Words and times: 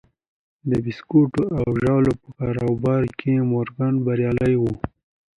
د 0.69 0.71
بیسکويټو 0.85 1.43
او 1.59 1.65
ژاولو 1.81 2.11
په 2.21 2.27
کاروبار 2.37 3.03
کې 3.19 3.33
مورګان 3.51 3.93
بریالی 4.05 4.53
و 4.59 4.63